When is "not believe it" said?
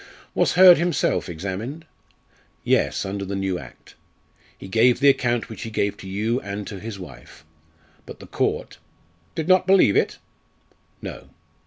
9.47-10.17